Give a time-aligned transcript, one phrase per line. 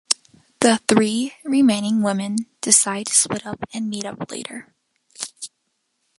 [0.61, 4.73] The three remaining women decide to split up and meet up later.